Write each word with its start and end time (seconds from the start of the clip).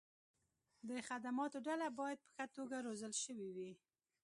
د 0.89 0.91
خدماتو 1.07 1.57
ډله 1.67 1.87
باید 1.99 2.19
په 2.23 2.27
ښه 2.35 2.45
توګه 2.55 2.77
روزل 2.87 3.13
شوې 3.23 3.49
وي. 3.55 3.71